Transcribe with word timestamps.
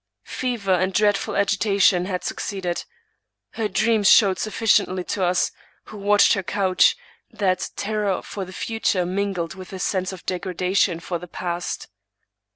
Fever 0.25 0.73
and 0.73 0.95
dreadful 0.95 1.35
agitation 1.35 2.05
had 2.05 2.23
succeeded. 2.23 2.85
Her 3.51 3.67
dreams 3.67 4.09
showed 4.09 4.39
sufficiently 4.39 5.03
to 5.03 5.23
us, 5.23 5.51
who 5.83 5.97
watched 5.99 6.33
her 6.33 6.41
couch, 6.41 6.97
that 7.29 7.69
terror 7.75 8.23
for 8.23 8.43
the 8.43 8.51
future 8.51 9.05
mingled 9.05 9.53
with 9.53 9.69
the 9.69 9.77
sense 9.77 10.11
of 10.11 10.25
degradation 10.25 10.99
for 11.01 11.19
the 11.19 11.27
past. 11.27 11.87